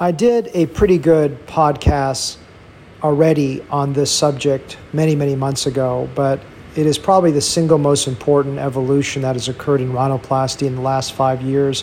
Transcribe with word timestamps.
I 0.00 0.12
did 0.12 0.50
a 0.54 0.66
pretty 0.66 0.96
good 0.96 1.44
podcast 1.48 2.36
already 3.02 3.62
on 3.68 3.94
this 3.94 4.12
subject 4.12 4.78
many, 4.92 5.16
many 5.16 5.34
months 5.34 5.66
ago, 5.66 6.08
but 6.14 6.40
it 6.76 6.86
is 6.86 6.96
probably 6.96 7.32
the 7.32 7.40
single 7.40 7.78
most 7.78 8.06
important 8.06 8.60
evolution 8.60 9.22
that 9.22 9.34
has 9.34 9.48
occurred 9.48 9.80
in 9.80 9.90
rhinoplasty 9.90 10.68
in 10.68 10.76
the 10.76 10.82
last 10.82 11.14
five 11.14 11.42
years. 11.42 11.82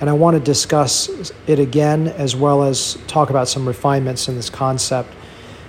And 0.00 0.08
I 0.08 0.12
want 0.12 0.36
to 0.36 0.40
discuss 0.40 1.32
it 1.48 1.58
again 1.58 2.06
as 2.06 2.36
well 2.36 2.62
as 2.62 2.96
talk 3.08 3.28
about 3.28 3.48
some 3.48 3.66
refinements 3.66 4.28
in 4.28 4.36
this 4.36 4.50
concept. 4.50 5.12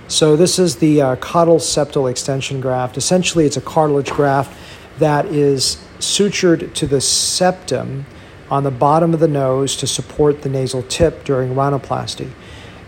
So, 0.06 0.36
this 0.36 0.60
is 0.60 0.76
the 0.76 1.02
uh, 1.02 1.16
caudal 1.16 1.56
septal 1.56 2.08
extension 2.08 2.60
graft. 2.60 2.98
Essentially, 2.98 3.46
it's 3.46 3.56
a 3.56 3.60
cartilage 3.60 4.10
graft 4.10 4.56
that 5.00 5.26
is 5.26 5.84
sutured 5.98 6.72
to 6.74 6.86
the 6.86 7.00
septum 7.00 8.06
on 8.50 8.64
the 8.64 8.70
bottom 8.70 9.14
of 9.14 9.20
the 9.20 9.28
nose 9.28 9.76
to 9.76 9.86
support 9.86 10.42
the 10.42 10.48
nasal 10.48 10.82
tip 10.82 11.24
during 11.24 11.54
rhinoplasty. 11.54 12.30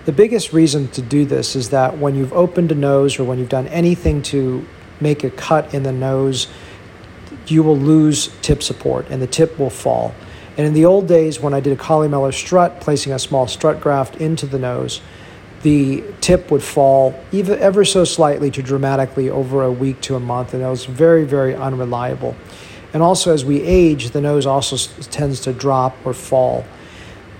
The 0.04 0.12
biggest 0.12 0.52
reason 0.52 0.88
to 0.88 1.02
do 1.02 1.24
this 1.24 1.54
is 1.54 1.70
that 1.70 1.98
when 1.98 2.16
you've 2.16 2.32
opened 2.32 2.72
a 2.72 2.74
nose 2.74 3.18
or 3.18 3.24
when 3.24 3.38
you've 3.38 3.48
done 3.48 3.68
anything 3.68 4.22
to 4.22 4.66
make 5.00 5.22
a 5.22 5.30
cut 5.30 5.72
in 5.72 5.84
the 5.84 5.92
nose, 5.92 6.48
you 7.46 7.62
will 7.62 7.78
lose 7.78 8.28
tip 8.42 8.62
support 8.62 9.06
and 9.10 9.22
the 9.22 9.26
tip 9.26 9.58
will 9.58 9.70
fall. 9.70 10.14
And 10.56 10.66
in 10.66 10.74
the 10.74 10.84
old 10.84 11.06
days, 11.06 11.40
when 11.40 11.54
I 11.54 11.60
did 11.60 11.72
a 11.72 11.80
columellar 11.80 12.34
strut, 12.34 12.80
placing 12.80 13.12
a 13.12 13.18
small 13.18 13.46
strut 13.46 13.80
graft 13.80 14.16
into 14.16 14.46
the 14.46 14.58
nose, 14.58 15.00
the 15.62 16.02
tip 16.20 16.50
would 16.50 16.62
fall 16.62 17.18
even 17.30 17.58
ever 17.60 17.84
so 17.84 18.04
slightly 18.04 18.50
to 18.50 18.62
dramatically 18.62 19.30
over 19.30 19.62
a 19.62 19.72
week 19.72 20.00
to 20.02 20.16
a 20.16 20.20
month, 20.20 20.54
and 20.54 20.62
it 20.62 20.66
was 20.66 20.84
very, 20.84 21.24
very 21.24 21.54
unreliable. 21.54 22.36
And 22.92 23.02
also, 23.02 23.32
as 23.32 23.44
we 23.44 23.62
age, 23.62 24.10
the 24.10 24.20
nose 24.20 24.46
also 24.46 24.76
tends 25.04 25.40
to 25.40 25.52
drop 25.52 25.96
or 26.04 26.12
fall. 26.12 26.64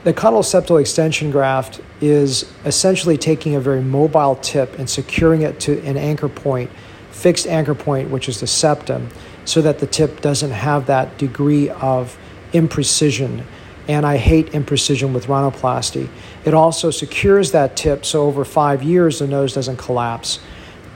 The 0.05 0.13
caudal 0.13 0.41
septal 0.41 0.81
extension 0.81 1.31
graft 1.31 1.81
is 2.01 2.51
essentially 2.65 3.17
taking 3.17 3.55
a 3.55 3.61
very 3.61 3.81
mobile 3.81 4.35
tip 4.37 4.79
and 4.79 4.91
securing 4.91 5.43
it 5.43 5.61
to 5.61 5.81
an 5.83 5.97
anchor 5.97 6.29
point, 6.29 6.71
fixed 7.11 7.47
anchor 7.47 7.75
point, 7.75 8.11
which 8.11 8.29
is 8.29 8.41
the 8.41 8.47
septum, 8.47 9.11
so 9.45 9.63
that 9.63 9.79
the 9.79 9.87
tip 9.87 10.21
doesn't 10.21 10.51
have 10.51 10.87
that 10.87 11.19
degree 11.19 11.69
of 11.71 12.19
imprecision. 12.53 13.45
And 13.87 14.07
I 14.07 14.17
hate 14.17 14.53
imprecision 14.53 15.13
with 15.13 15.27
rhinoplasty. 15.27 16.09
It 16.45 16.55
also 16.55 16.91
secures 16.91 17.53
that 17.53 17.77
tip 17.77 18.05
so 18.05 18.23
over 18.23 18.45
five 18.45 18.83
years 18.83 19.19
the 19.19 19.27
nose 19.27 19.55
doesn't 19.55 19.77
collapse. 19.77 20.41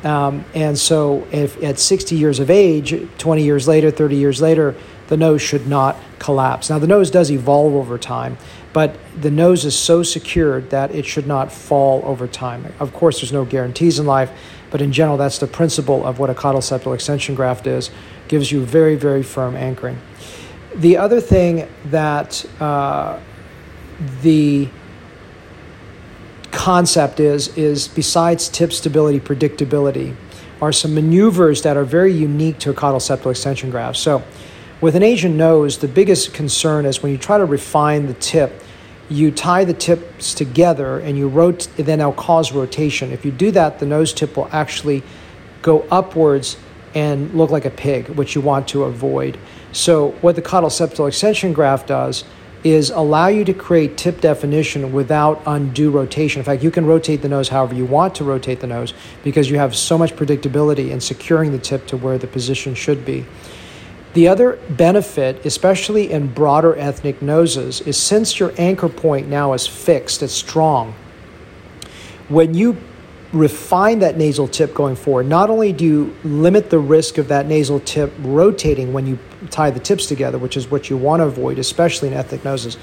Um, 0.06 0.44
and 0.54 0.78
so, 0.78 1.26
if 1.32 1.60
at 1.64 1.80
60 1.80 2.14
years 2.14 2.38
of 2.38 2.48
age, 2.48 2.94
20 3.18 3.42
years 3.42 3.66
later, 3.66 3.90
30 3.90 4.14
years 4.14 4.40
later, 4.40 4.76
the 5.08 5.16
nose 5.16 5.42
should 5.42 5.66
not 5.66 5.96
collapse. 6.20 6.70
Now, 6.70 6.78
the 6.78 6.86
nose 6.86 7.10
does 7.10 7.28
evolve 7.28 7.74
over 7.74 7.98
time, 7.98 8.38
but 8.72 8.96
the 9.20 9.32
nose 9.32 9.64
is 9.64 9.76
so 9.76 10.04
secured 10.04 10.70
that 10.70 10.94
it 10.94 11.06
should 11.06 11.26
not 11.26 11.50
fall 11.50 12.02
over 12.04 12.28
time. 12.28 12.72
Of 12.78 12.92
course, 12.92 13.20
there's 13.20 13.32
no 13.32 13.44
guarantees 13.44 13.98
in 13.98 14.06
life, 14.06 14.30
but 14.70 14.80
in 14.80 14.92
general, 14.92 15.16
that's 15.16 15.38
the 15.38 15.48
principle 15.48 16.06
of 16.06 16.20
what 16.20 16.30
a 16.30 16.34
caudal 16.34 16.60
septal 16.60 16.94
extension 16.94 17.34
graft 17.34 17.66
is. 17.66 17.90
Gives 18.28 18.52
you 18.52 18.64
very, 18.64 18.94
very 18.94 19.24
firm 19.24 19.56
anchoring. 19.56 19.98
The 20.76 20.98
other 20.98 21.20
thing 21.20 21.68
that 21.86 22.44
uh, 22.60 23.18
the 24.22 24.68
concept 26.66 27.20
is 27.20 27.56
is 27.56 27.86
besides 27.86 28.48
tip 28.48 28.72
stability 28.72 29.20
predictability 29.20 30.16
are 30.60 30.72
some 30.72 30.92
maneuvers 30.96 31.62
that 31.62 31.76
are 31.76 31.84
very 31.84 32.12
unique 32.12 32.58
to 32.58 32.70
a 32.70 32.74
caudal 32.74 32.98
septal 32.98 33.30
extension 33.30 33.70
graft. 33.70 33.96
So 33.96 34.24
with 34.80 34.96
an 34.96 35.04
Asian 35.04 35.36
nose, 35.36 35.78
the 35.78 35.86
biggest 35.86 36.34
concern 36.34 36.84
is 36.84 37.04
when 37.04 37.12
you 37.12 37.18
try 37.18 37.38
to 37.38 37.44
refine 37.44 38.06
the 38.08 38.14
tip, 38.14 38.64
you 39.08 39.30
tie 39.30 39.64
the 39.64 39.74
tips 39.74 40.34
together 40.34 40.98
and 40.98 41.16
you 41.16 41.28
rotate, 41.28 41.86
then 41.86 42.00
it'll 42.00 42.12
cause 42.12 42.50
rotation. 42.50 43.12
If 43.12 43.24
you 43.24 43.30
do 43.30 43.52
that, 43.52 43.78
the 43.78 43.86
nose 43.86 44.12
tip 44.12 44.36
will 44.36 44.48
actually 44.50 45.04
go 45.62 45.86
upwards 45.88 46.56
and 46.96 47.32
look 47.32 47.50
like 47.50 47.64
a 47.64 47.70
pig, 47.70 48.08
which 48.08 48.34
you 48.34 48.40
want 48.40 48.66
to 48.74 48.82
avoid. 48.82 49.38
So 49.70 50.10
what 50.20 50.34
the 50.34 50.42
caudal 50.42 50.70
septal 50.70 51.06
extension 51.06 51.52
graft 51.52 51.86
does 51.86 52.24
is 52.64 52.90
allow 52.90 53.28
you 53.28 53.44
to 53.44 53.54
create 53.54 53.96
tip 53.96 54.20
definition 54.20 54.92
without 54.92 55.42
undue 55.46 55.90
rotation. 55.90 56.40
In 56.40 56.44
fact, 56.44 56.62
you 56.62 56.70
can 56.70 56.86
rotate 56.86 57.22
the 57.22 57.28
nose 57.28 57.48
however 57.48 57.74
you 57.74 57.84
want 57.84 58.14
to 58.16 58.24
rotate 58.24 58.60
the 58.60 58.66
nose 58.66 58.92
because 59.22 59.50
you 59.50 59.58
have 59.58 59.76
so 59.76 59.96
much 59.96 60.14
predictability 60.16 60.90
in 60.90 61.00
securing 61.00 61.52
the 61.52 61.58
tip 61.58 61.86
to 61.88 61.96
where 61.96 62.18
the 62.18 62.26
position 62.26 62.74
should 62.74 63.04
be. 63.04 63.24
The 64.14 64.28
other 64.28 64.58
benefit, 64.70 65.44
especially 65.44 66.10
in 66.10 66.32
broader 66.32 66.74
ethnic 66.76 67.20
noses, 67.20 67.82
is 67.82 67.98
since 67.98 68.40
your 68.40 68.52
anchor 68.56 68.88
point 68.88 69.28
now 69.28 69.52
is 69.52 69.66
fixed, 69.66 70.22
it's 70.22 70.32
strong, 70.32 70.94
when 72.28 72.54
you 72.54 72.78
refine 73.32 73.98
that 74.00 74.16
nasal 74.16 74.48
tip 74.48 74.74
going 74.74 74.96
forward, 74.96 75.26
not 75.26 75.50
only 75.50 75.72
do 75.72 75.84
you 75.84 76.16
limit 76.24 76.70
the 76.70 76.78
risk 76.78 77.18
of 77.18 77.28
that 77.28 77.46
nasal 77.46 77.80
tip 77.80 78.12
rotating 78.20 78.92
when 78.92 79.06
you 79.06 79.18
tie 79.46 79.70
the 79.70 79.80
tips 79.80 80.06
together, 80.06 80.38
which 80.38 80.56
is 80.56 80.70
what 80.70 80.90
you 80.90 80.96
want 80.96 81.20
to 81.20 81.24
avoid, 81.24 81.58
especially 81.58 82.08
in 82.08 82.14
ethnic 82.14 82.44
noses, 82.44 82.76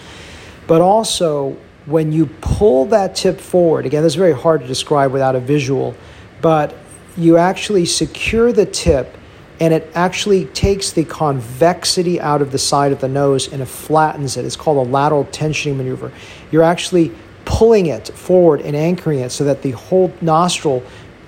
but 0.67 0.81
also 0.81 1.57
when 1.85 2.11
you 2.11 2.27
pull 2.41 2.85
that 2.85 3.15
tip 3.15 3.39
forward, 3.39 3.85
again, 3.85 4.03
this 4.03 4.13
is 4.13 4.17
very 4.17 4.33
hard 4.33 4.61
to 4.61 4.67
describe 4.67 5.11
without 5.11 5.35
a 5.35 5.39
visual, 5.39 5.95
but 6.41 6.75
you 7.17 7.37
actually 7.37 7.85
secure 7.85 8.51
the 8.51 8.65
tip 8.65 9.17
and 9.59 9.73
it 9.73 9.89
actually 9.93 10.45
takes 10.45 10.91
the 10.91 11.05
convexity 11.05 12.19
out 12.19 12.41
of 12.41 12.51
the 12.51 12.57
side 12.57 12.91
of 12.91 12.99
the 12.99 13.07
nose 13.07 13.51
and 13.51 13.61
it 13.61 13.67
flattens 13.67 14.35
it. 14.35 14.45
It's 14.45 14.55
called 14.55 14.87
a 14.87 14.89
lateral 14.89 15.25
tensioning 15.25 15.77
maneuver. 15.77 16.11
You're 16.51 16.63
actually 16.63 17.11
pulling 17.45 17.87
it 17.87 18.07
forward 18.09 18.61
and 18.61 18.75
anchoring 18.75 19.19
it 19.19 19.31
so 19.31 19.43
that 19.43 19.61
the 19.61 19.71
whole 19.71 20.13
nostril 20.21 20.83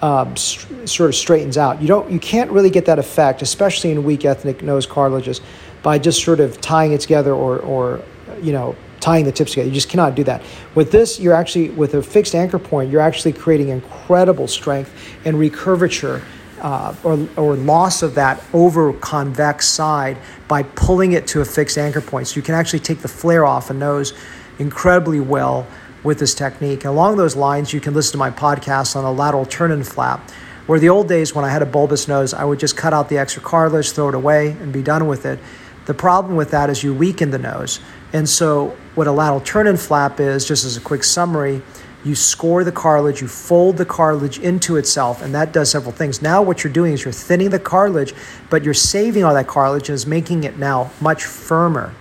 um, 0.06 0.38
st- 0.38 0.88
sort 0.88 1.10
of 1.10 1.16
straightens 1.16 1.58
out. 1.58 1.82
You 1.82 1.88
don't, 1.88 2.12
you 2.12 2.20
can't 2.20 2.52
really 2.52 2.70
get 2.70 2.86
that 2.86 3.00
effect, 3.00 3.42
especially 3.42 3.90
in 3.92 4.04
weak 4.04 4.24
ethnic 4.24 4.62
nose 4.62 4.86
cartilages, 4.86 5.42
by 5.82 5.98
just 5.98 6.24
sort 6.24 6.40
of 6.40 6.62
tying 6.62 6.92
it 6.94 7.02
together 7.02 7.34
or, 7.34 7.58
or 7.60 8.04
you 8.40 8.54
know, 8.54 8.76
tying 9.00 9.26
the 9.26 9.32
tips 9.32 9.52
together. 9.52 9.68
You 9.68 9.74
just 9.74 9.90
cannot 9.90 10.14
do 10.14 10.24
that. 10.26 10.44
With 10.76 10.92
this, 10.92 11.20
you're 11.20 11.34
actually 11.34 11.70
with 11.70 11.96
a 11.96 12.04
fixed 12.04 12.36
anchor 12.36 12.60
point, 12.60 12.92
you're 12.92 13.02
actually 13.02 13.34
creating 13.34 13.70
incredible 13.70 14.48
strength 14.48 14.92
and 15.26 15.38
recurvature. 15.38 16.22
Uh, 16.62 16.96
or, 17.04 17.28
or 17.36 17.56
loss 17.58 18.02
of 18.02 18.16
that 18.16 18.42
over 18.54 18.94
convex 18.94 19.68
side 19.68 20.18
by 20.48 20.64
pulling 20.64 21.12
it 21.12 21.28
to 21.28 21.42
a 21.42 21.46
fixed 21.46 21.78
anchor 21.78 22.02
point. 22.02 22.28
So 22.28 22.38
you 22.38 22.42
can 22.42 22.56
actually 22.56 22.80
take 22.80 23.00
the 23.00 23.10
flare 23.10 23.46
off 23.46 23.70
a 23.70 23.74
nose 23.74 24.14
incredibly 24.58 25.20
well 25.20 25.68
with 26.06 26.20
this 26.20 26.34
technique. 26.34 26.86
And 26.86 26.92
along 26.92 27.18
those 27.18 27.36
lines, 27.36 27.74
you 27.74 27.82
can 27.82 27.94
listen 27.94 28.14
to 28.14 28.18
my 28.18 28.32
podcast 28.32 28.96
on 28.96 29.04
a 29.04 29.12
lateral 29.12 29.46
turn-in 29.46 29.84
flap, 29.84 30.30
where 30.68 30.80
the 30.80 30.90
old 30.90 31.10
days 31.10 31.36
when 31.36 31.44
I 31.44 31.50
had 31.50 31.62
a 31.62 31.66
bulbous 31.66 32.08
nose, 32.08 32.34
I 32.34 32.46
would 32.46 32.60
just 32.60 32.78
cut 32.78 32.94
out 32.94 33.10
the 33.10 33.18
extra 33.18 33.42
cartilage, 33.42 33.92
throw 33.92 34.10
it 34.10 34.16
away, 34.16 34.52
and 34.52 34.72
be 34.72 34.82
done 34.82 35.08
with 35.08 35.26
it. 35.26 35.40
The 35.86 35.94
problem 35.94 36.36
with 36.36 36.52
that 36.52 36.70
is 36.70 36.84
you 36.84 36.94
weaken 36.94 37.32
the 37.32 37.38
nose. 37.38 37.80
And 38.14 38.30
so, 38.30 38.78
what 38.96 39.08
a 39.08 39.12
lateral 39.12 39.42
turn-in 39.42 39.78
flap 39.78 40.20
is, 40.20 40.46
just 40.46 40.64
as 40.66 40.78
a 40.78 40.82
quick 40.82 41.04
summary, 41.04 41.62
you 42.06 42.14
score 42.14 42.64
the 42.64 42.72
cartilage, 42.72 43.20
you 43.20 43.28
fold 43.28 43.78
the 43.78 43.86
cartilage 43.86 44.38
into 44.40 44.78
itself, 44.78 45.24
and 45.24 45.34
that 45.34 45.52
does 45.52 45.72
several 45.72 45.92
things. 45.92 46.22
Now, 46.22 46.42
what 46.42 46.64
you're 46.64 46.72
doing 46.72 46.94
is 46.94 47.04
you're 47.04 47.12
thinning 47.12 47.50
the 47.50 47.60
cartilage, 47.60 48.14
but 48.50 48.64
you're 48.64 48.76
saving 48.76 49.24
all 49.24 49.34
that 49.34 49.48
cartilage 49.48 49.90
and 49.90 49.96
is 49.96 50.06
making 50.06 50.44
it 50.44 50.58
now 50.58 50.92
much 51.02 51.24
firmer. 51.26 51.94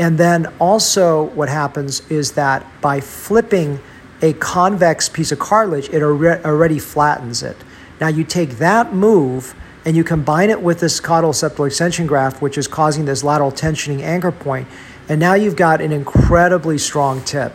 And 0.00 0.16
then 0.16 0.46
also, 0.58 1.24
what 1.24 1.50
happens 1.50 2.00
is 2.10 2.32
that 2.32 2.66
by 2.80 3.00
flipping 3.00 3.80
a 4.22 4.32
convex 4.32 5.10
piece 5.10 5.30
of 5.30 5.38
cartilage, 5.38 5.90
it 5.90 6.02
already 6.02 6.78
flattens 6.78 7.42
it. 7.42 7.58
Now, 8.00 8.08
you 8.08 8.24
take 8.24 8.52
that 8.52 8.94
move 8.94 9.54
and 9.84 9.94
you 9.94 10.02
combine 10.02 10.48
it 10.48 10.62
with 10.62 10.80
this 10.80 11.00
caudal 11.00 11.32
septal 11.32 11.66
extension 11.66 12.06
graft, 12.06 12.40
which 12.40 12.56
is 12.56 12.66
causing 12.66 13.04
this 13.04 13.22
lateral 13.22 13.52
tensioning 13.52 14.00
anchor 14.00 14.32
point, 14.32 14.68
and 15.10 15.20
now 15.20 15.34
you've 15.34 15.56
got 15.56 15.82
an 15.82 15.92
incredibly 15.92 16.78
strong 16.78 17.22
tip 17.24 17.52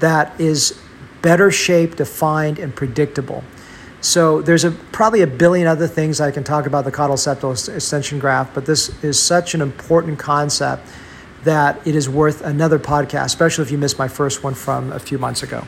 that 0.00 0.38
is 0.40 0.80
better 1.20 1.50
shaped, 1.50 1.98
defined, 1.98 2.58
and 2.58 2.74
predictable. 2.74 3.44
So 4.00 4.40
there's 4.40 4.64
a, 4.64 4.70
probably 4.70 5.20
a 5.20 5.26
billion 5.26 5.66
other 5.66 5.86
things 5.86 6.22
I 6.22 6.30
can 6.30 6.42
talk 6.42 6.64
about 6.64 6.86
the 6.86 6.90
caudal 6.90 7.16
septal 7.16 7.52
extension 7.74 8.18
graft, 8.18 8.54
but 8.54 8.64
this 8.64 9.04
is 9.04 9.18
such 9.20 9.54
an 9.54 9.60
important 9.60 10.18
concept 10.18 10.88
that 11.44 11.84
it 11.86 11.94
is 11.94 12.08
worth 12.08 12.42
another 12.42 12.78
podcast, 12.78 13.26
especially 13.26 13.62
if 13.62 13.70
you 13.70 13.78
missed 13.78 13.98
my 13.98 14.08
first 14.08 14.42
one 14.42 14.54
from 14.54 14.92
a 14.92 14.98
few 14.98 15.18
months 15.18 15.42
ago. 15.42 15.64